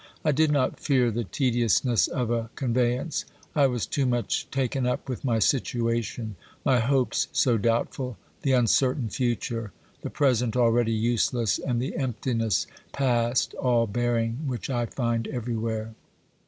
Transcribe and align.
I 0.25 0.31
did 0.31 0.51
not 0.51 0.79
fear 0.79 1.11
the 1.11 1.25
tediousness 1.25 2.07
of 2.07 2.31
a 2.31 2.49
convey 2.55 2.93
OBERMANN 2.95 3.11
17 3.11 3.11
ance; 3.11 3.25
I 3.53 3.67
was 3.67 3.85
too 3.85 4.07
much 4.07 4.49
taken 4.49 4.87
up 4.87 5.07
with 5.07 5.23
my 5.23 5.37
situation, 5.37 6.37
my 6.65 6.79
hopes 6.79 7.27
so 7.33 7.59
doubtful, 7.59 8.17
the 8.41 8.53
uncertain 8.53 9.09
future, 9.09 9.71
the 10.01 10.09
present 10.09 10.57
already 10.57 10.91
useless, 10.91 11.59
and 11.59 11.79
the 11.79 11.95
emptiness 11.95 12.65
past 12.91 13.53
all 13.53 13.85
bearing 13.85 14.47
which 14.47 14.71
I 14.71 14.87
find 14.87 15.27
everywhere. 15.27 15.93